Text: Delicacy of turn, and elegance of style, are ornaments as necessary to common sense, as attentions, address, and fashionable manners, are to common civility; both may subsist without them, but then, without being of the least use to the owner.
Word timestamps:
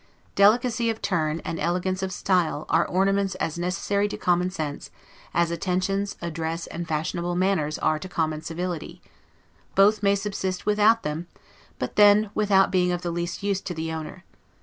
Delicacy 0.33 0.89
of 0.89 0.99
turn, 0.99 1.43
and 1.45 1.59
elegance 1.59 2.01
of 2.01 2.11
style, 2.11 2.65
are 2.69 2.87
ornaments 2.87 3.35
as 3.35 3.59
necessary 3.59 4.07
to 4.07 4.17
common 4.17 4.49
sense, 4.49 4.89
as 5.31 5.51
attentions, 5.51 6.15
address, 6.23 6.65
and 6.65 6.87
fashionable 6.87 7.35
manners, 7.35 7.77
are 7.77 7.99
to 7.99 8.09
common 8.09 8.41
civility; 8.41 8.99
both 9.75 10.01
may 10.01 10.15
subsist 10.15 10.65
without 10.65 11.03
them, 11.03 11.27
but 11.77 11.97
then, 11.97 12.31
without 12.33 12.71
being 12.71 12.91
of 12.91 13.03
the 13.03 13.11
least 13.11 13.43
use 13.43 13.61
to 13.61 13.75
the 13.75 13.91
owner. 13.93 14.23